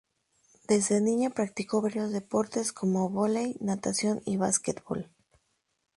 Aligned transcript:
Desde 0.67 0.99
niña 0.99 1.29
practicó 1.29 1.79
varios 1.79 2.11
deportes 2.11 2.73
como 2.73 3.07
voley, 3.09 3.55
natación 3.59 4.19
y 4.25 4.35
básquetbol. 4.35 5.11